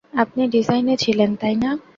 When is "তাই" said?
1.35-1.55